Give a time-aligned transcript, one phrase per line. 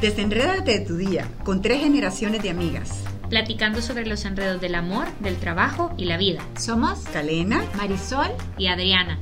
[0.00, 3.02] Desenrédate de tu día con tres generaciones de amigas.
[3.30, 6.46] Platicando sobre los enredos del amor, del trabajo y la vida.
[6.58, 8.28] Somos Calena, Marisol
[8.58, 9.18] y Adriana.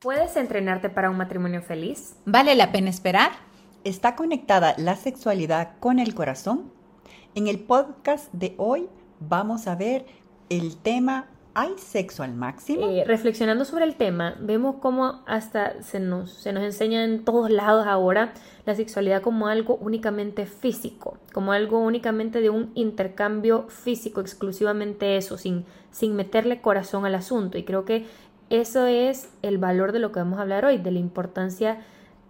[0.00, 2.16] ¿Puedes entrenarte para un matrimonio feliz?
[2.26, 3.30] ¿Vale la pena esperar?
[3.84, 6.70] ¿Está conectada la sexualidad con el corazón?
[7.34, 10.04] En el podcast de hoy vamos a ver
[10.50, 12.88] el tema ¿Hay sexo al máximo?
[12.88, 17.50] Eh, reflexionando sobre el tema, vemos cómo hasta se nos, se nos enseña en todos
[17.50, 18.32] lados ahora
[18.66, 25.36] la sexualidad como algo únicamente físico, como algo únicamente de un intercambio físico, exclusivamente eso,
[25.38, 27.58] sin, sin meterle corazón al asunto.
[27.58, 28.06] Y creo que
[28.48, 31.80] eso es el valor de lo que vamos a hablar hoy, de la importancia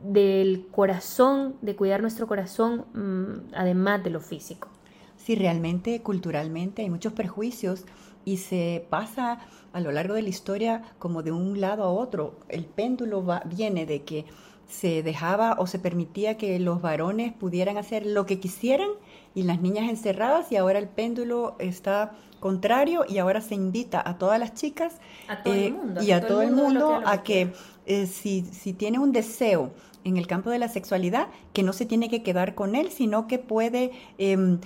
[0.03, 4.69] del corazón, de cuidar nuestro corazón, mm, además de lo físico.
[5.17, 7.85] Sí, realmente culturalmente hay muchos prejuicios
[8.25, 9.41] y se pasa
[9.73, 12.35] a lo largo de la historia como de un lado a otro.
[12.49, 14.27] El péndulo va, viene de que
[14.69, 18.89] se dejaba o se permitía que los varones pudieran hacer lo que quisieran
[19.35, 24.17] y las niñas encerradas y ahora el péndulo está contrario y ahora se invita a
[24.17, 24.99] todas las chicas
[25.45, 27.53] eh, y a todo, el mundo, a que
[27.87, 29.73] eh, si, si tiene un deseo
[30.05, 33.27] en el campo de la sexualidad, que no se tiene que quedar con él, sino
[33.27, 34.59] que puede em,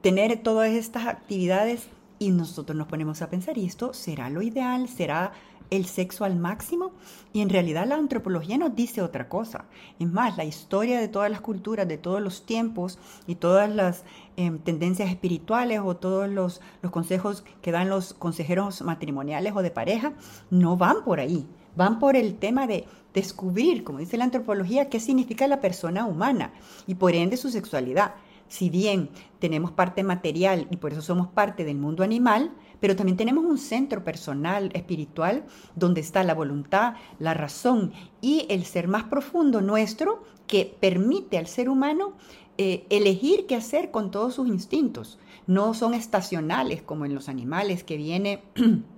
[0.00, 4.88] tener todas estas actividades y nosotros nos ponemos a pensar, ¿y esto será lo ideal?
[4.88, 5.32] ¿Será
[5.70, 6.92] el sexo al máximo?
[7.32, 9.66] Y en realidad la antropología nos dice otra cosa.
[9.98, 14.04] Es más, la historia de todas las culturas, de todos los tiempos y todas las
[14.36, 19.70] em, tendencias espirituales o todos los, los consejos que dan los consejeros matrimoniales o de
[19.70, 20.14] pareja,
[20.50, 21.46] no van por ahí.
[21.76, 26.52] Van por el tema de descubrir, como dice la antropología, qué significa la persona humana
[26.86, 28.14] y por ende su sexualidad
[28.48, 33.16] si bien tenemos parte material y por eso somos parte del mundo animal, pero también
[33.16, 35.44] tenemos un centro personal, espiritual,
[35.74, 41.46] donde está la voluntad, la razón y el ser más profundo nuestro que permite al
[41.46, 42.14] ser humano
[42.58, 45.18] eh, elegir qué hacer con todos sus instintos.
[45.46, 48.42] No son estacionales como en los animales que viene...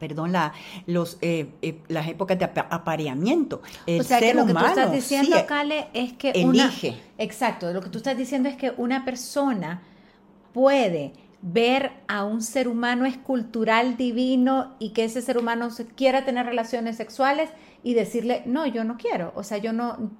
[0.00, 0.52] perdón, la,
[0.86, 3.62] los, eh, eh, las épocas de apareamiento.
[3.86, 6.96] El o sea, que lo que tú estás diciendo, Cale, es que elige.
[7.18, 9.82] exacto, lo que tú estás diciendo es que una persona
[10.52, 11.12] puede
[11.42, 16.96] ver a un ser humano escultural divino y que ese ser humano quiera tener relaciones
[16.96, 17.50] sexuales
[17.82, 19.32] y decirle, no, yo no quiero.
[19.36, 20.10] O sea, yo no,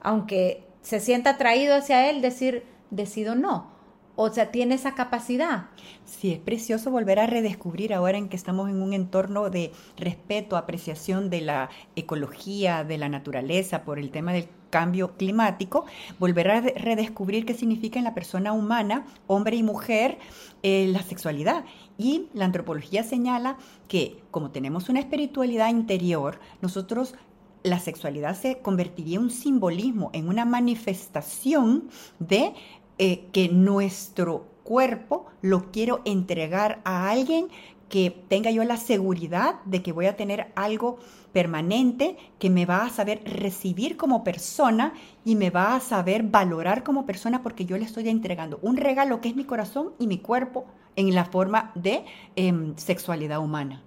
[0.00, 3.71] aunque se sienta atraído hacia él, decir, decido no.
[4.14, 5.70] O sea, tiene esa capacidad.
[6.04, 10.56] Sí, es precioso volver a redescubrir ahora en que estamos en un entorno de respeto,
[10.56, 15.84] apreciación de la ecología, de la naturaleza, por el tema del cambio climático,
[16.18, 20.18] volver a redescubrir qué significa en la persona humana, hombre y mujer,
[20.62, 21.64] eh, la sexualidad.
[21.98, 23.56] Y la antropología señala
[23.88, 27.14] que como tenemos una espiritualidad interior, nosotros
[27.62, 32.54] la sexualidad se convertiría en un simbolismo, en una manifestación de
[32.98, 37.48] eh, que nuestro cuerpo lo quiero entregar a alguien
[37.88, 40.98] que tenga yo la seguridad de que voy a tener algo
[41.32, 44.94] permanente, que me va a saber recibir como persona
[45.26, 49.20] y me va a saber valorar como persona porque yo le estoy entregando un regalo
[49.20, 50.64] que es mi corazón y mi cuerpo
[50.96, 52.04] en la forma de
[52.34, 53.82] em, sexualidad humana.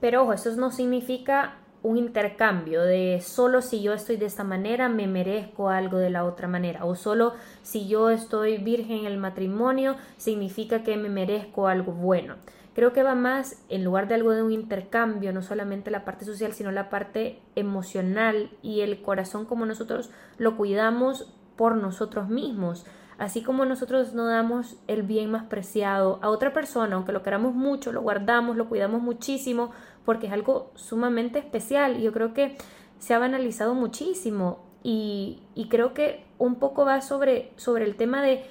[0.00, 4.88] Pero ojo, eso no significa un intercambio de solo si yo estoy de esta manera
[4.88, 9.18] me merezco algo de la otra manera o solo si yo estoy virgen en el
[9.18, 12.36] matrimonio significa que me merezco algo bueno.
[12.74, 16.24] Creo que va más en lugar de algo de un intercambio, no solamente la parte
[16.24, 22.86] social, sino la parte emocional y el corazón como nosotros lo cuidamos por nosotros mismos.
[23.18, 27.52] Así como nosotros no damos el bien más preciado a otra persona, aunque lo queramos
[27.52, 29.72] mucho, lo guardamos, lo cuidamos muchísimo,
[30.08, 32.00] porque es algo sumamente especial.
[32.00, 32.56] Y yo creo que
[32.98, 38.42] se ha banalizado muchísimo y, creo que un poco va sobre, sobre el tema de,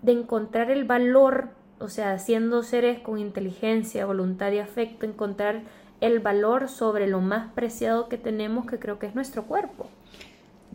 [0.00, 1.50] de encontrar el valor,
[1.80, 5.64] o sea, siendo seres con inteligencia, voluntad y afecto, encontrar
[6.00, 9.90] el valor sobre lo más preciado que tenemos, que creo que es nuestro cuerpo.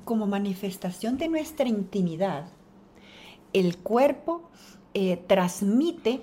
[0.06, 2.46] Como manifestación de nuestra intimidad,
[3.54, 4.52] el cuerpo
[4.94, 6.22] eh, transmite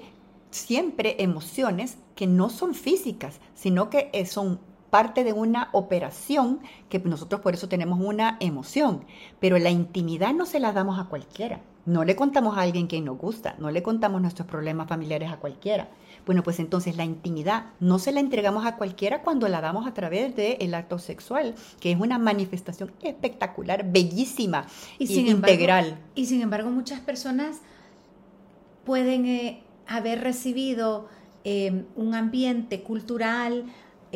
[0.55, 7.01] siempre emociones que no son físicas, sino que eh, son parte de una operación que
[7.01, 9.05] nosotros por eso tenemos una emoción,
[9.41, 11.61] pero la intimidad no se la damos a cualquiera.
[11.87, 15.39] No le contamos a alguien que nos gusta, no le contamos nuestros problemas familiares a
[15.39, 15.89] cualquiera.
[16.25, 19.93] Bueno, pues entonces la intimidad no se la entregamos a cualquiera cuando la damos a
[19.93, 24.67] través del acto sexual, que es una manifestación espectacular, bellísima
[24.99, 25.99] y, integral.
[26.15, 27.61] y sin embargo, muchas personas
[28.85, 31.09] pueden eh, haber recibido
[31.45, 33.67] eh, un ambiente cultural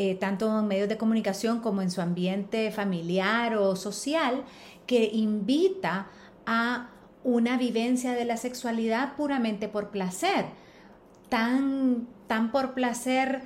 [0.00, 4.44] eh, tanto en medios de comunicación como en su ambiente familiar o social,
[4.86, 6.06] que invita
[6.46, 6.90] a
[7.24, 10.44] una vivencia de la sexualidad puramente por placer,
[11.28, 13.42] tan, tan por placer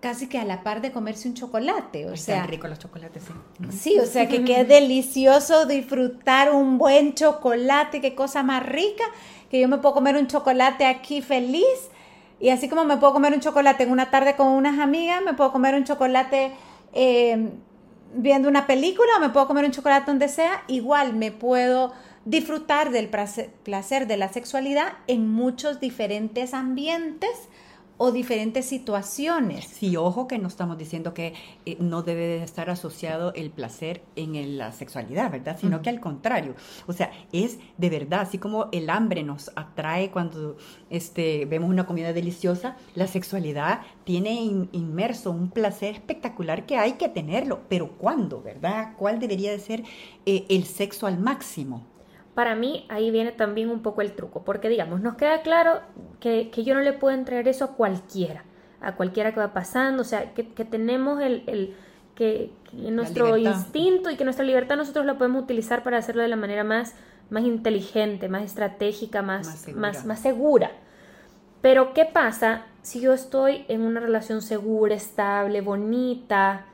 [0.00, 3.32] casi que a la par de comerse un chocolate, o sea, rico los chocolates, sí.
[3.76, 9.04] Sí, o sea, que qué delicioso disfrutar un buen chocolate, qué cosa más rica,
[9.50, 11.90] que yo me puedo comer un chocolate aquí feliz.
[12.38, 15.34] Y así como me puedo comer un chocolate en una tarde con unas amigas, me
[15.34, 16.52] puedo comer un chocolate
[16.92, 17.50] eh,
[18.14, 21.92] viendo una película o me puedo comer un chocolate donde sea, igual me puedo
[22.24, 27.30] disfrutar del placer de la sexualidad en muchos diferentes ambientes
[27.98, 29.64] o diferentes situaciones.
[29.66, 31.34] Sí, ojo que no estamos diciendo que
[31.64, 35.56] eh, no debe estar asociado el placer en la sexualidad, ¿verdad?
[35.60, 36.54] Sino que al contrario,
[36.86, 40.56] o sea, es de verdad, así como el hambre nos atrae cuando
[40.90, 44.34] este, vemos una comida deliciosa, la sexualidad tiene
[44.72, 48.92] inmerso un placer espectacular que hay que tenerlo, pero ¿cuándo, verdad?
[48.96, 49.84] ¿Cuál debería de ser
[50.26, 51.95] eh, el sexo al máximo?
[52.36, 55.80] Para mí ahí viene también un poco el truco, porque digamos, nos queda claro
[56.20, 58.44] que, yo no le puedo entregar eso a cualquiera,
[58.82, 61.74] a cualquiera que va pasando, o sea, que, tenemos el,
[62.14, 66.36] que, nuestro instinto y que nuestra libertad nosotros la podemos utilizar para hacerlo de la
[66.36, 66.94] manera más,
[67.30, 70.72] más inteligente, más estratégica, más, más, más segura.
[71.62, 76.66] Pero ¿qué pasa si yo estoy en una relación segura, estable, bonita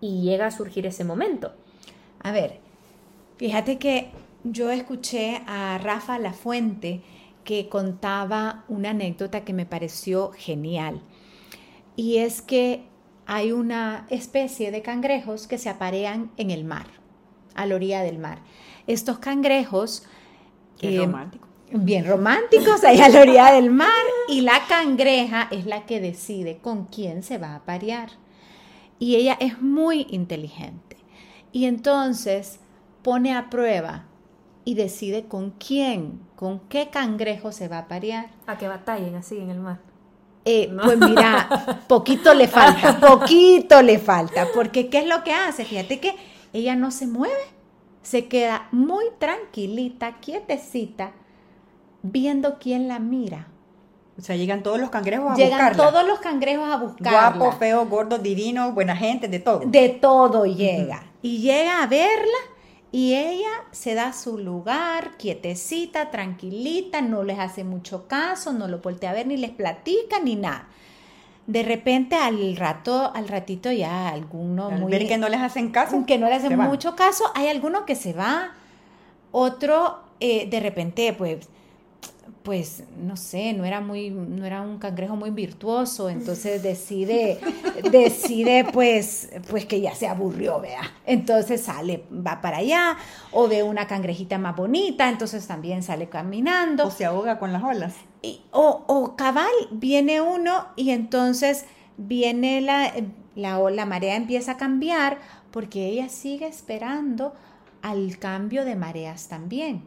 [0.00, 1.52] y llega a surgir ese momento?
[2.22, 2.60] A ver,
[3.36, 4.12] fíjate que
[4.44, 7.02] yo escuché a Rafa Lafuente
[7.44, 11.00] que contaba una anécdota que me pareció genial.
[11.96, 12.84] Y es que
[13.26, 16.86] hay una especie de cangrejos que se aparean en el mar,
[17.54, 18.38] a la orilla del mar.
[18.86, 20.04] Estos cangrejos...
[20.78, 21.48] Qué eh, romántico.
[21.74, 23.88] Bien románticos, ahí a la orilla del mar.
[24.28, 28.10] Y la cangreja es la que decide con quién se va a aparear.
[28.98, 30.96] Y ella es muy inteligente.
[31.50, 32.60] Y entonces
[33.02, 34.06] pone a prueba
[34.64, 38.30] y decide con quién, con qué cangrejo se va a parear.
[38.46, 39.80] A que batallen así en el mar.
[40.44, 45.64] Eh, pues mira, poquito le falta, poquito le falta, porque ¿qué es lo que hace?
[45.64, 46.16] Fíjate que
[46.52, 47.34] ella no se mueve,
[48.02, 51.12] se queda muy tranquilita, quietecita,
[52.02, 53.48] viendo quién la mira.
[54.18, 57.30] O sea, llegan todos los cangrejos a llegan todos los cangrejos a buscarla.
[57.30, 59.60] Guapo, feo, gordo, divino, buena gente, de todo.
[59.64, 61.04] De todo llega.
[61.22, 62.38] Y llega a verla
[62.92, 68.80] y ella se da su lugar, quietecita, tranquilita, no les hace mucho caso, no lo
[68.80, 70.68] voltea a ver, ni les platica, ni nada.
[71.46, 76.04] De repente al rato, al ratito ya alguno al ver que no les hacen caso.
[76.06, 78.52] Que no les hacen mucho caso, hay alguno que se va,
[79.32, 81.48] otro eh, de repente pues
[82.42, 87.38] pues no sé, no era muy, no era un cangrejo muy virtuoso, entonces decide,
[87.90, 90.82] decide pues, pues que ya se aburrió, vea.
[91.06, 92.96] Entonces sale, va para allá,
[93.30, 96.86] o ve una cangrejita más bonita, entonces también sale caminando.
[96.86, 97.94] O se ahoga con las olas.
[98.22, 101.64] Y, o, o cabal, viene uno y entonces
[101.96, 102.92] viene la,
[103.36, 105.18] la, la marea empieza a cambiar
[105.50, 107.34] porque ella sigue esperando
[107.82, 109.82] al cambio de mareas también.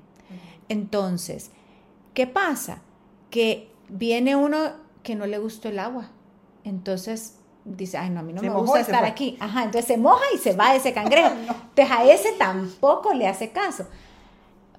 [0.70, 1.52] Entonces,
[2.16, 2.82] ¿Qué pasa?
[3.30, 4.72] Que viene uno
[5.04, 6.10] que no le gustó el agua.
[6.64, 9.38] Entonces dice, ay, no, a mí no me gusta estar aquí.
[9.40, 11.30] Ajá, entonces se moja y se va ese cangrejo.
[11.36, 13.86] Entonces a ese tampoco le hace caso.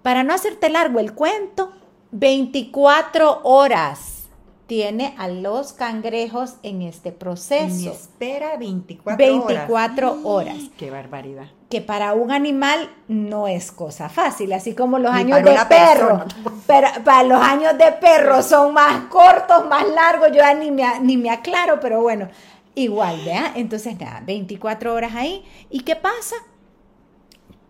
[0.02, 1.72] Para no hacerte largo el cuento,
[2.12, 4.28] 24 horas
[4.66, 7.92] tiene a los cangrejos en este proceso.
[7.92, 10.56] espera 24, 24 horas.
[10.76, 11.48] Qué barbaridad.
[11.68, 16.24] Que para un animal no es cosa fácil, así como los años de perro.
[16.66, 20.84] Pero para los años de perro son más cortos, más largos, yo ya ni me,
[21.00, 22.28] ni me aclaro, pero bueno,
[22.76, 23.52] igual, ¿vea?
[23.56, 25.44] Entonces, nada, 24 horas ahí.
[25.68, 26.36] ¿Y qué pasa?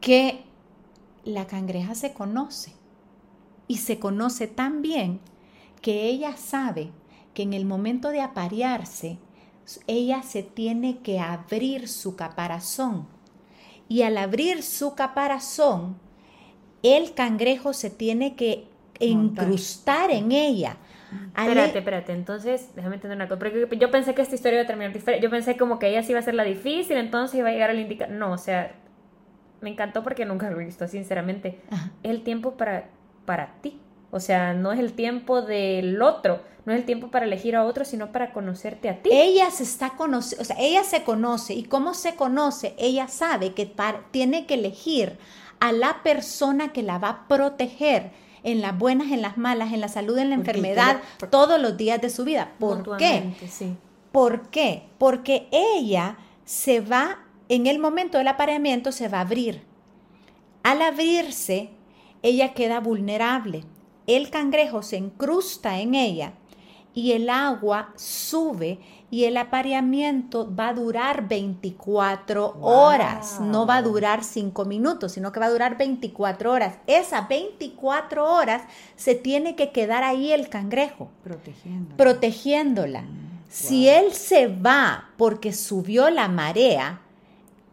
[0.01, 0.45] Que
[1.25, 2.73] la cangreja se conoce.
[3.69, 5.21] Y se conoce tan bien
[5.81, 6.93] que ella sabe
[7.35, 9.19] que en el momento de aparearse,
[9.87, 13.07] ella se tiene que abrir su caparazón.
[13.89, 15.97] Y al abrir su caparazón,
[16.83, 18.69] el cangrejo se tiene que
[19.01, 20.77] incrustar en ella.
[21.37, 24.93] espérate, espérate, entonces, déjame entender una cosa, yo pensé que esta historia iba a terminar
[24.93, 27.53] diferente, yo pensé como que ella sí iba a ser la difícil, entonces iba a
[27.53, 28.75] llegar al indicar, no, o sea,
[29.61, 31.61] me encantó porque nunca lo he visto, sinceramente,
[32.03, 32.89] el tiempo para,
[33.25, 33.81] para ti,
[34.17, 37.65] o sea, no es el tiempo del otro, no es el tiempo para elegir a
[37.65, 39.11] otro, sino para conocerte a ti.
[39.13, 43.55] Ella se está conociendo, o sea, ella se conoce y cómo se conoce, ella sabe
[43.55, 43.73] que
[44.11, 45.19] tiene que elegir
[45.61, 48.11] a la persona que la va a proteger
[48.43, 52.01] en las buenas, en las malas, en la salud, en la enfermedad, todos los días
[52.01, 52.53] de su vida.
[52.59, 53.35] ¿Por qué?
[53.49, 53.77] Sí
[54.17, 54.85] ¿Por qué?
[54.97, 57.19] Porque ella se va,
[57.51, 59.61] en el momento del apareamiento se va a abrir.
[60.63, 61.69] Al abrirse,
[62.23, 63.65] ella queda vulnerable.
[64.07, 66.33] El cangrejo se incrusta en ella
[66.97, 68.79] y el agua sube
[69.11, 73.39] y el apareamiento va a durar 24 horas.
[73.41, 76.77] No va a durar 5 minutos, sino que va a durar 24 horas.
[76.87, 78.63] Esas 24 horas
[78.97, 81.11] se tiene que quedar ahí el cangrejo.
[81.23, 81.97] Protegiéndola.
[81.97, 83.03] Protegiéndola.
[83.03, 87.03] Mm, si él se va porque subió la marea,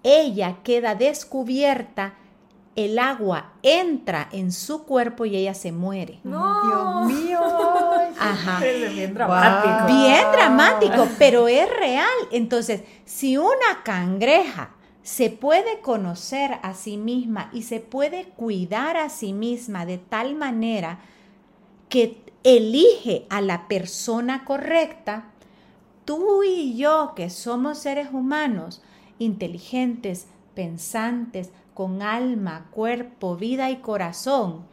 [0.03, 2.15] ella queda descubierta
[2.75, 6.19] el agua entra en su cuerpo y ella se muere.
[6.23, 7.39] No, Dios mío.
[8.19, 8.65] Ajá.
[8.65, 9.85] Es bien dramático.
[9.87, 12.07] Bien dramático, pero es real.
[12.31, 14.71] Entonces, si una cangreja
[15.03, 20.35] se puede conocer a sí misma y se puede cuidar a sí misma de tal
[20.35, 20.99] manera
[21.89, 25.31] que elige a la persona correcta,
[26.05, 28.81] tú y yo que somos seres humanos,
[29.19, 34.65] inteligentes, pensantes, con alma, cuerpo, vida y corazón,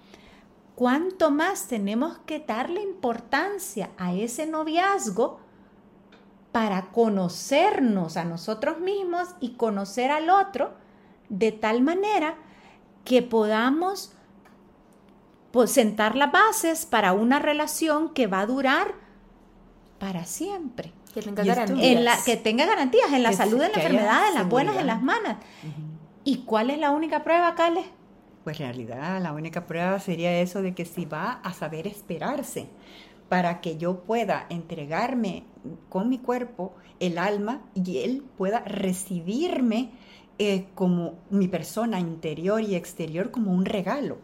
[0.74, 5.40] ¿cuánto más tenemos que darle importancia a ese noviazgo
[6.52, 10.72] para conocernos a nosotros mismos y conocer al otro
[11.28, 12.34] de tal manera
[13.04, 14.12] que podamos
[15.52, 18.94] pues, sentar las bases para una relación que va a durar
[19.98, 20.92] para siempre.
[21.14, 21.86] Que tenga garantías.
[21.86, 24.86] En la, que tenga garantías en la salud, en la enfermedad, en las buenas, en
[24.86, 25.38] las malas.
[26.24, 27.84] ¿Y cuál es la única prueba, Cale?
[28.44, 32.68] Pues en realidad la única prueba sería eso de que si va a saber esperarse
[33.28, 35.44] para que yo pueda entregarme
[35.88, 39.90] con mi cuerpo, el alma, y él pueda recibirme
[40.38, 44.18] eh, como mi persona interior y exterior como un regalo.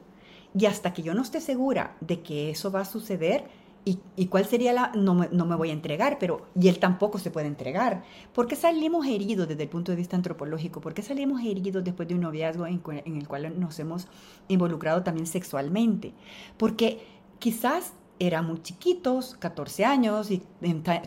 [0.58, 3.44] Y hasta que yo no esté segura de que eso va a suceder,
[3.88, 4.90] ¿Y, cuál sería la.?
[4.96, 6.48] No me, no me, voy a entregar, pero.
[6.60, 8.02] Y él tampoco se puede entregar.
[8.34, 10.80] ¿Por qué salimos heridos desde el punto de vista antropológico?
[10.80, 14.08] ¿Por qué salimos heridos después de un noviazgo en, el cual nos hemos
[14.48, 16.14] involucrado también sexualmente?
[16.56, 17.06] Porque
[17.38, 20.42] quizás eran muy chiquitos, 14 años, y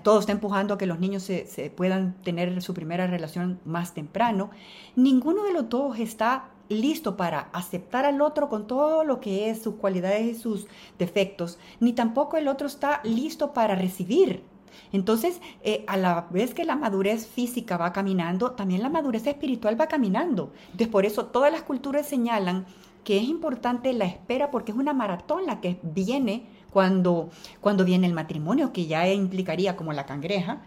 [0.01, 4.51] todo está empujando a que los niños se puedan tener su primera relación más temprano.
[4.95, 9.61] Ninguno de los dos está listo para aceptar al otro con todo lo que es
[9.61, 14.43] sus cualidades y sus defectos, ni tampoco el otro está listo para recibir.
[14.91, 19.79] Entonces, eh, a la vez que la madurez física va caminando, también la madurez espiritual
[19.79, 20.51] va caminando.
[20.65, 22.65] Entonces, por eso todas las culturas señalan
[23.03, 27.29] que es importante la espera porque es una maratón la que viene cuando,
[27.61, 30.61] cuando viene el matrimonio, que ya implicaría como la cangreja,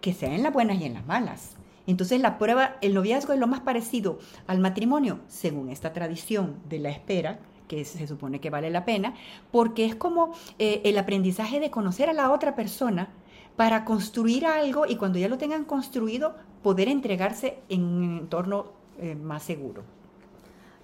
[0.00, 1.56] que sea en las buenas y en las malas.
[1.86, 6.78] Entonces la prueba, el noviazgo es lo más parecido al matrimonio, según esta tradición de
[6.78, 9.14] la espera, que se supone que vale la pena,
[9.50, 13.08] porque es como eh, el aprendizaje de conocer a la otra persona
[13.56, 18.66] para construir algo y cuando ya lo tengan construido, poder entregarse en un entorno
[18.98, 19.82] eh, más seguro.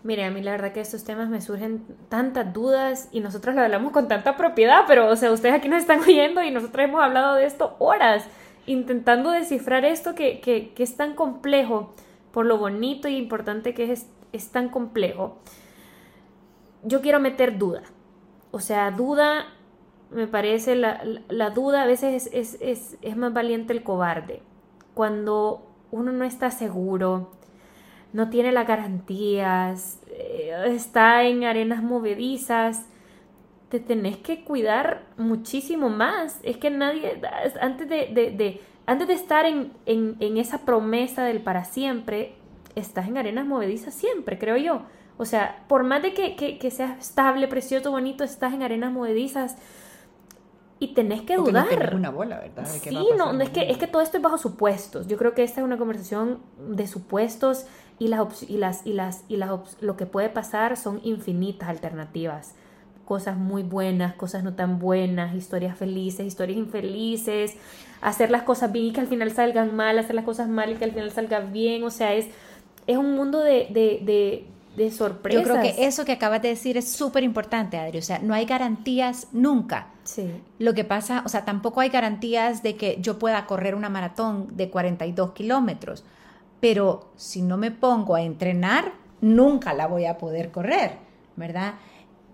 [0.05, 3.63] Mire, a mí la verdad que estos temas me surgen tantas dudas y nosotros lo
[3.63, 7.03] hablamos con tanta propiedad, pero o sea, ustedes aquí nos están oyendo y nosotros hemos
[7.03, 8.25] hablado de esto horas
[8.69, 11.95] intentando descifrar esto que, que, es tan complejo,
[12.33, 15.39] por lo bonito y importante que es, es tan complejo,
[16.85, 17.83] yo quiero meter duda.
[18.51, 19.47] O sea, duda,
[20.11, 24.43] me parece, la, la, duda a veces es, es, es, más valiente el cobarde.
[24.95, 27.33] Cuando uno no está seguro,
[28.13, 32.87] no tiene las garantías, eh, está en arenas movedizas,
[33.69, 36.39] te tenés que cuidar muchísimo más.
[36.43, 37.21] Es que nadie,
[37.61, 42.35] antes de, antes de estar en, esa promesa del para siempre,
[42.75, 44.83] estás en arenas movedizas siempre, creo yo.
[45.19, 49.57] O sea, por más de que, que, sea estable, precioso, bonito, estás en arenas movedizas
[50.79, 51.67] y tenés que dudar.
[51.91, 52.65] No una bola, ¿verdad?
[52.67, 55.09] sí, no, es que, es que todo esto es bajo supuestos.
[55.09, 57.67] Yo creo que esta es una conversación de supuestos
[57.99, 62.55] y las y las y las y las lo que puede pasar son infinitas alternativas
[63.09, 67.55] cosas muy buenas, cosas no tan buenas, historias felices, historias infelices,
[68.03, 70.75] hacer las cosas bien y que al final salgan mal, hacer las cosas mal y
[70.75, 72.27] que al final salgan bien, o sea, es,
[72.87, 74.45] es un mundo de, de,
[74.77, 75.43] de, sorpresas.
[75.43, 78.35] Yo creo que eso que acabas de decir es súper importante, Adri, o sea, no
[78.35, 79.87] hay garantías nunca.
[80.05, 80.31] Sí.
[80.59, 84.55] Lo que pasa, o sea, tampoco hay garantías de que yo pueda correr una maratón
[84.55, 86.05] de 42 kilómetros,
[86.61, 90.99] pero si no me pongo a entrenar, nunca la voy a poder correr,
[91.37, 91.77] ¿verdad?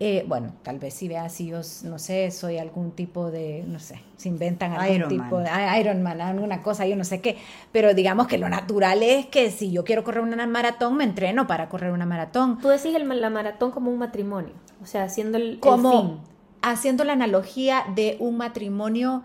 [0.01, 3.79] Eh, bueno, tal vez si veas si yo, no sé, soy algún tipo de, no
[3.79, 5.49] sé, se inventan algún tipo de
[5.79, 7.37] Iron Man, alguna cosa, yo no sé qué,
[7.71, 11.47] pero digamos que lo natural es que si yo quiero correr una maratón, me entreno
[11.47, 12.59] para correr una maratón.
[12.59, 16.23] Tú decís el, la maratón como un matrimonio, o sea, haciendo el, como,
[16.61, 19.23] Haciendo la analogía de un matrimonio,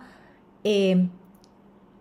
[0.64, 1.08] eh,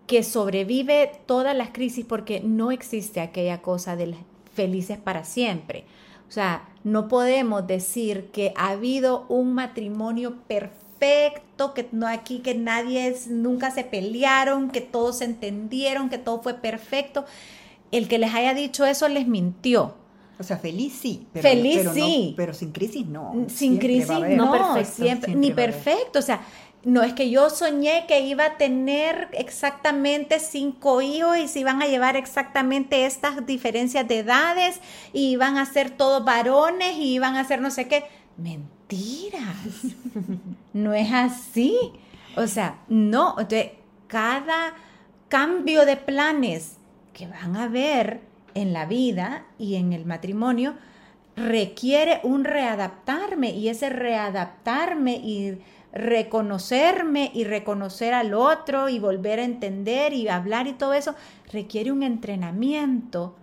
[0.05, 4.15] que sobrevive todas las crisis porque no existe aquella cosa de
[4.53, 5.85] felices para siempre.
[6.29, 12.53] O sea, no podemos decir que ha habido un matrimonio perfecto, que no aquí que
[12.53, 17.25] nadie es, nunca se pelearon, que todos se entendieron, que todo fue perfecto.
[17.91, 19.95] El que les haya dicho eso les mintió.
[20.39, 21.27] O sea, feliz sí.
[21.33, 22.33] Pero, feliz sí.
[22.37, 23.45] pero sin crisis no.
[23.47, 26.19] Sin crisis no, perfecto, siempre, ni perfecto.
[26.19, 26.41] O sea,
[26.83, 31.81] no es que yo soñé que iba a tener exactamente cinco hijos y se iban
[31.81, 34.79] a llevar exactamente estas diferencias de edades
[35.11, 38.05] y iban a ser todos varones y iban a ser no sé qué.
[38.37, 39.57] Mentiras.
[40.73, 41.75] no es así.
[42.37, 43.35] O sea, no.
[43.37, 43.71] Entonces,
[44.07, 44.73] cada
[45.27, 46.77] cambio de planes
[47.13, 48.21] que van a haber
[48.53, 50.75] en la vida y en el matrimonio
[51.35, 55.59] requiere un readaptarme y ese readaptarme y
[55.91, 61.15] reconocerme y reconocer al otro y volver a entender y hablar y todo eso
[61.51, 63.35] requiere un entrenamiento.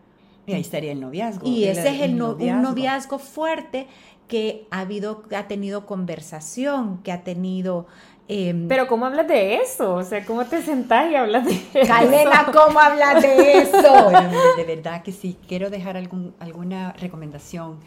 [0.47, 1.47] Y ahí estaría el noviazgo.
[1.47, 2.57] Y ese es el, noviazgo.
[2.57, 3.89] un noviazgo fuerte
[4.29, 7.87] que ha habido, ha tenido conversación, que ha tenido
[8.29, 9.95] Em, Pero ¿cómo hablas de eso?
[9.95, 11.87] O sea, ¿cómo te sentás y hablas de eso?
[11.87, 14.11] Calena, ¿cómo hablas de eso?
[14.57, 17.79] de verdad que sí, quiero dejar algún, alguna recomendación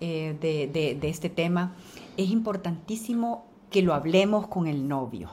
[0.00, 1.74] eh, de, de, de este tema.
[2.16, 5.30] Es importantísimo que lo hablemos con el novio.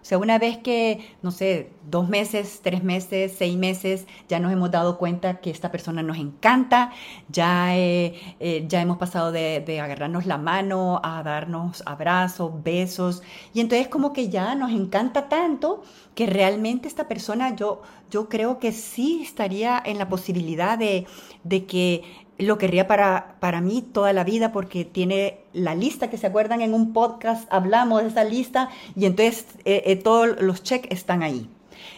[0.00, 4.50] O sea, una vez que, no sé, dos meses, tres meses, seis meses, ya nos
[4.54, 6.92] hemos dado cuenta que esta persona nos encanta,
[7.28, 13.22] ya, eh, eh, ya hemos pasado de, de, agarrarnos la mano a darnos abrazos, besos,
[13.52, 15.82] y entonces como que ya nos encanta tanto
[16.14, 21.06] que realmente esta persona, yo, yo creo que sí estaría en la posibilidad de,
[21.44, 22.02] de que
[22.38, 26.60] lo querría para, para mí toda la vida porque tiene la lista que se acuerdan
[26.60, 31.22] en un podcast, hablamos de esa lista y entonces eh, eh, todos los checks están
[31.22, 31.48] ahí.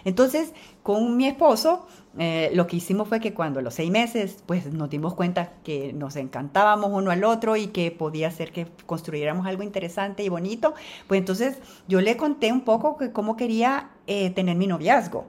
[0.05, 1.87] Entonces, con mi esposo,
[2.19, 5.93] eh, lo que hicimos fue que cuando los seis meses, pues nos dimos cuenta que
[5.93, 10.75] nos encantábamos uno al otro y que podía ser que construyéramos algo interesante y bonito,
[11.07, 15.27] pues entonces yo le conté un poco que cómo quería tener mi noviazgo.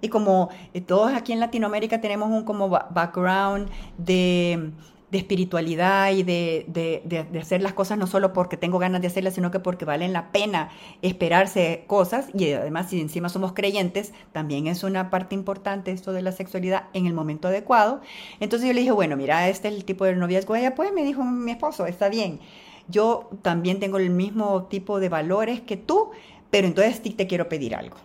[0.00, 4.72] Y como eh, todos aquí en Latinoamérica tenemos un como background de,
[5.12, 9.58] espiritualidad y de, hacer las cosas no solo porque tengo ganas de hacerlas, sino que
[9.58, 10.70] porque valen la pena
[11.02, 12.28] esperarse cosas.
[12.32, 16.84] Y además, si encima somos creyentes, también es una parte importante esto de la sexualidad
[16.94, 18.00] en el momento adecuado.
[18.38, 20.54] Entonces yo le dije, bueno, mira, este es el tipo de noviazgo.
[20.54, 22.40] Ella pues me dijo mi esposo, está bien.
[22.88, 26.10] Yo también tengo el mismo tipo de valores que tú,
[26.50, 27.96] pero entonces te quiero pedir algo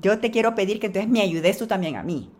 [0.00, 2.30] yo te quiero pedir que entonces me ayudes tú también a mí.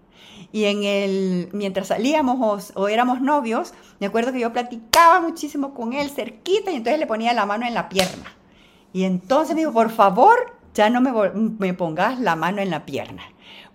[0.51, 5.93] Y en el, mientras salíamos o, éramos novios, me acuerdo que yo platicaba muchísimo con
[5.93, 8.35] él cerquita y entonces le ponía la mano en la pierna.
[8.93, 11.13] Y entonces me dijo, por favor, ya no me,
[11.59, 13.23] me pongas la mano en la pierna.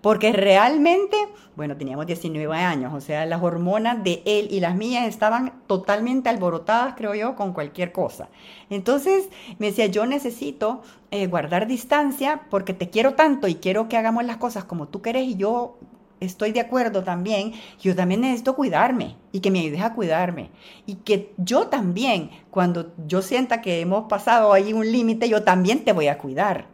[0.04, 1.16] Porque realmente,
[1.56, 6.28] bueno, teníamos 19 años, o sea, las hormonas de él y las mías estaban totalmente
[6.28, 8.28] alborotadas, creo yo, con cualquier cosa.
[8.70, 13.96] Entonces me decía, yo necesito eh, guardar distancia porque te quiero tanto y quiero que
[13.96, 15.78] hagamos las cosas como tú quieres y yo
[16.20, 20.50] estoy de acuerdo también, yo también necesito cuidarme y que me ayudes a cuidarme.
[20.86, 25.86] Y que yo también, cuando yo sienta que hemos pasado ahí un límite, yo también
[25.86, 26.73] te voy a cuidar.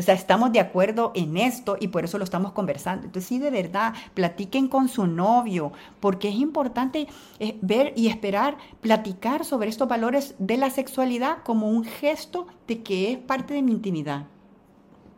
[0.00, 3.04] O sea, estamos de acuerdo en esto y por eso lo estamos conversando.
[3.04, 7.06] Entonces, sí, de verdad, platiquen con su novio, porque es importante
[7.38, 12.82] eh, ver y esperar, platicar sobre estos valores de la sexualidad como un gesto de
[12.82, 14.24] que es parte de mi intimidad.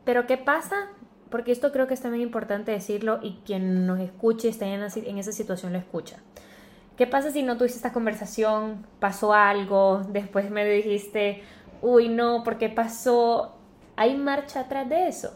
[0.04, 0.88] Pero, ¿qué pasa?
[1.30, 5.18] Porque esto creo que es también importante decirlo y quien nos escuche, esté en, en
[5.18, 6.16] esa situación, lo escucha.
[6.96, 11.44] ¿Qué pasa si no tuviste esta conversación, pasó algo, después me dijiste,
[11.82, 13.61] uy, no, ¿por qué pasó?
[13.96, 15.30] ¿Hay marcha atrás de eso?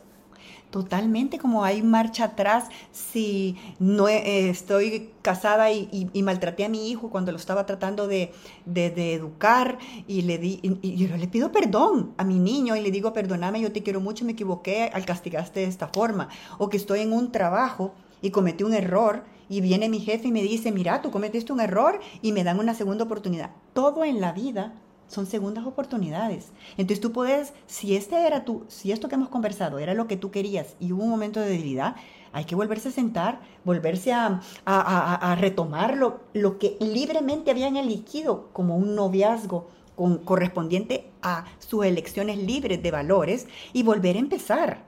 [0.71, 7.09] Totalmente, como hay marcha atrás si no eh, estoy casada y, maltraté a mi hijo
[7.09, 8.33] cuando lo estaba tratando de,
[8.67, 13.61] educar y le di, yo le pido perdón a mi niño y le digo, perdóname,
[13.61, 16.29] yo te quiero mucho, me equivoqué al castigarte de esta forma.
[16.59, 20.33] O que estoy en un trabajo y cometí un error y viene mi jefe y
[20.33, 23.53] me dice, mira, tú cometiste un error y me dan una segunda oportunidad.
[23.73, 24.75] Todo en la vida
[25.09, 26.53] son segundas oportunidades.
[26.77, 30.17] Entonces tú puedes, si este era tú, si esto que hemos conversado era lo que
[30.17, 31.97] tú querías y hubo un momento de debilidad,
[32.33, 38.77] hay que volverse a sentar, volverse a, a, retomar lo, que libremente habían elegido como
[38.77, 44.85] un noviazgo con, correspondiente a sus elecciones libres de valores y volver a empezar.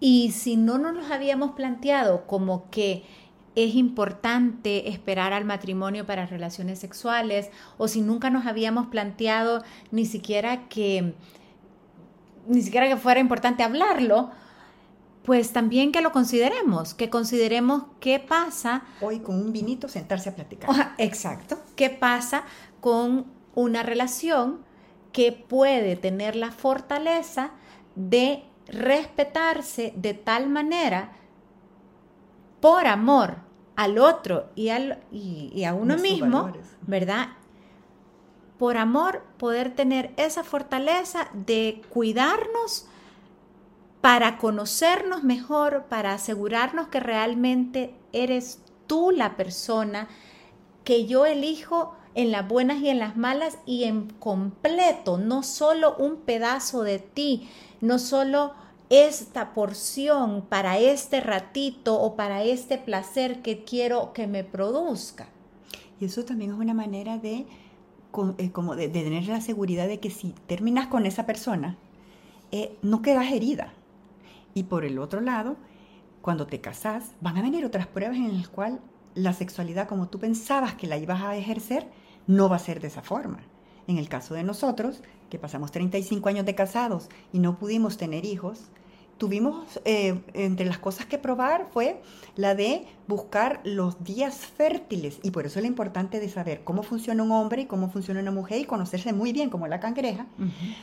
[0.00, 3.04] Y si no nos habíamos planteado como que
[3.56, 10.04] es importante esperar al matrimonio para relaciones sexuales o si nunca nos habíamos planteado ni
[10.04, 11.14] siquiera que
[12.46, 14.30] ni siquiera que fuera importante hablarlo,
[15.24, 18.84] pues también que lo consideremos, que consideremos qué pasa.
[19.00, 20.94] Hoy con un vinito sentarse a platicar.
[20.98, 21.58] exacto.
[21.74, 22.44] ¿Qué pasa
[22.80, 24.60] con una relación
[25.12, 27.50] que puede tener la fortaleza
[27.96, 31.12] de respetarse de tal manera
[32.60, 33.45] por amor
[33.76, 36.50] al otro y, al, y, a uno mismo,
[36.82, 37.28] ¿verdad?
[38.58, 42.88] Por amor poder tener esa fortaleza de cuidarnos
[44.00, 50.08] para conocernos mejor, para asegurarnos que realmente eres tú la persona
[50.84, 55.96] que yo elijo en las buenas y en las malas y en completo, no solo
[55.96, 58.54] un pedazo de ti, no solo
[58.90, 65.28] esta porción para este ratito o para este placer que quiero que me produzca.
[66.00, 67.46] Y eso también es una manera de,
[68.38, 71.76] eh, como de, tener la seguridad de que si terminas con esa persona,
[72.52, 73.72] eh, no quedas herida.
[74.54, 75.56] Y por el otro lado,
[76.22, 78.78] cuando te casas, van a venir otras pruebas en las cuales
[79.14, 81.88] la sexualidad como tú pensabas que la ibas a ejercer,
[82.26, 83.40] no va a ser de esa forma.
[83.86, 88.24] En el caso de nosotros, que pasamos 35 años de casados y no pudimos tener
[88.24, 88.70] hijos,
[89.18, 92.02] tuvimos eh, entre las cosas que probar fue
[92.34, 95.18] la de buscar los días fértiles.
[95.22, 98.20] Y por eso es lo importante de saber cómo funciona un hombre y cómo funciona
[98.20, 100.26] una mujer y conocerse muy bien como la cangreja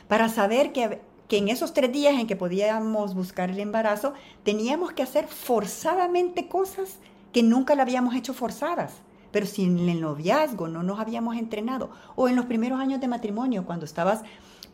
[0.08, 4.92] para saber que, que en esos tres días en que podíamos buscar el embarazo teníamos
[4.92, 6.98] que hacer forzadamente cosas
[7.32, 9.03] que nunca la habíamos hecho forzadas
[9.34, 13.08] pero si en el noviazgo no nos habíamos entrenado, o en los primeros años de
[13.08, 14.22] matrimonio, cuando estabas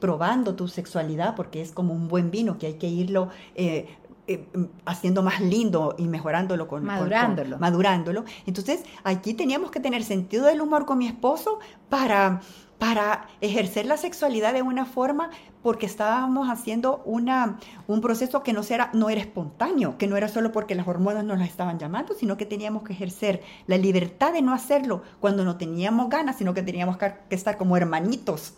[0.00, 3.88] probando tu sexualidad, porque es como un buen vino que hay que irlo eh,
[4.30, 4.46] eh,
[4.84, 7.58] haciendo más lindo y mejorándolo con madurándolo.
[7.58, 8.24] madurándolo.
[8.46, 12.40] Entonces, aquí teníamos que tener sentido del humor con mi esposo para
[12.80, 15.28] para ejercer la sexualidad de una forma
[15.62, 20.28] porque estábamos haciendo una, un proceso que no era, no era espontáneo, que no era
[20.28, 24.32] solo porque las hormonas nos las estaban llamando, sino que teníamos que ejercer la libertad
[24.32, 28.54] de no hacerlo cuando no teníamos ganas, sino que teníamos que, estar como hermanitos,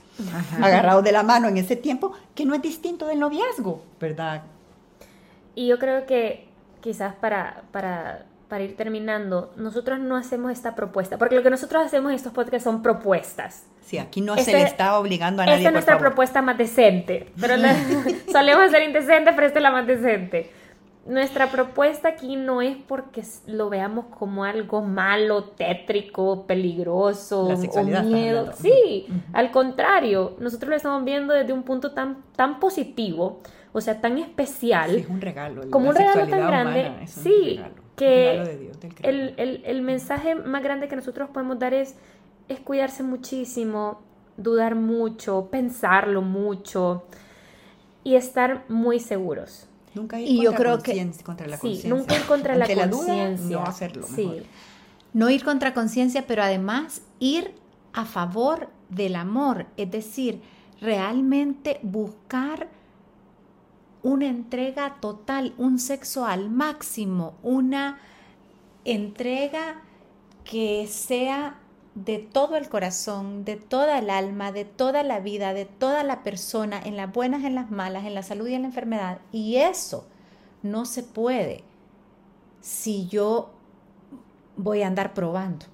[0.60, 4.44] agarrados de la mano en ese tiempo, que no es distinto del noviazgo, ¿verdad?
[5.54, 6.48] Y yo creo que
[6.80, 11.86] quizás para, para para ir terminando, nosotros no hacemos esta propuesta, porque lo que nosotros
[11.86, 13.64] hacemos en estos podcasts son propuestas.
[13.80, 15.56] Sí, aquí no se le este está obligando a nadie.
[15.56, 17.54] Esta es nuestra propuesta más decente, pero
[18.30, 20.50] solemos ser indecentes, pero esta es la más decente.
[21.04, 28.52] Nuestra propuesta aquí no es porque lo veamos como algo malo, tétrico, peligroso o miedo.
[28.54, 33.40] Sí, al contrario, nosotros lo estamos viendo desde un punto tan, tan positivo,
[33.72, 34.90] o sea, tan especial.
[34.90, 35.68] Sí, es un regalo.
[35.70, 36.92] Como un regalo tan grande.
[37.06, 37.60] sí,
[37.96, 38.70] que
[39.02, 41.96] el, mensaje más grande que nosotros podemos dar es,
[42.48, 44.02] es cuidarse muchísimo,
[44.36, 47.04] dudar mucho, pensarlo mucho
[48.04, 49.68] y estar muy seguros.
[49.94, 51.90] Nunca ir y contra, yo creo que, contra la conciencia.
[51.90, 53.56] Sí, nunca ir contra la conciencia.
[53.56, 54.06] No hacerlo.
[54.06, 54.42] Sí.
[55.12, 57.54] No ir contra conciencia, pero además ir
[57.92, 60.40] a favor del amor, es decir,
[60.80, 62.68] realmente buscar
[64.02, 67.98] una entrega total, un sexo al máximo, una
[68.84, 69.82] entrega
[70.44, 71.58] que sea
[71.94, 76.22] de todo el corazón, de toda el alma, de toda la vida, de toda la
[76.22, 79.18] persona, en las buenas, en las malas, en la salud y en la enfermedad.
[79.30, 80.06] Y eso
[80.62, 81.64] no se puede
[82.60, 83.50] si yo
[84.56, 85.66] voy a andar probando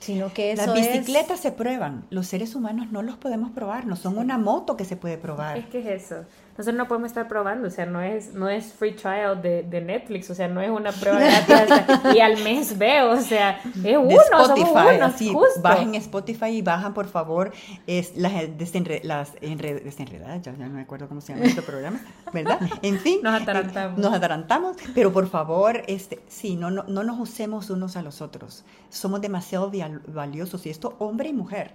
[0.00, 4.16] sino que Las bicicletas se prueban, los seres humanos no los podemos probar, no son
[4.16, 5.58] una moto que se puede probar.
[5.58, 6.24] Es que es eso.
[6.58, 9.80] Nosotros no podemos estar probando, o sea, no es, no es free trial de, de
[9.80, 13.96] Netflix, o sea, no es una prueba gratis y al mes veo, o sea, es
[13.96, 15.30] uno, Spotify,
[15.62, 17.52] bajen Spotify y bajan, por favor,
[17.86, 22.00] es, las, desenre, las desenredadas, ya, no me acuerdo cómo se llama este programa,
[22.32, 22.60] ¿verdad?
[22.82, 23.20] En fin.
[23.22, 23.98] Nos atarantamos.
[23.98, 28.20] nos atarantamos, pero por favor, este, sí, no, no, no nos usemos unos a los
[28.20, 28.64] otros.
[28.88, 29.70] Somos demasiado
[30.06, 31.72] valiosos, y esto hombre y mujer.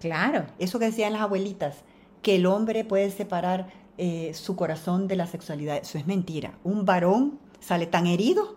[0.00, 0.46] Claro.
[0.58, 1.84] Eso que decían las abuelitas,
[2.22, 5.76] que el hombre puede separar eh, su corazón de la sexualidad.
[5.76, 6.58] Eso es mentira.
[6.64, 8.56] Un varón sale tan herido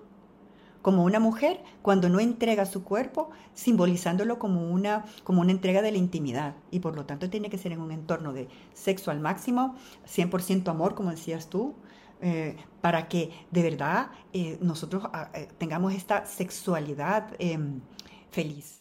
[0.81, 5.91] como una mujer cuando no entrega su cuerpo, simbolizándolo como una, como una entrega de
[5.91, 6.55] la intimidad.
[6.71, 9.75] Y por lo tanto tiene que ser en un entorno de sexo al máximo,
[10.07, 11.75] 100% amor, como decías tú,
[12.21, 17.81] eh, para que de verdad eh, nosotros ah, tengamos esta sexualidad em,
[18.29, 18.80] feliz.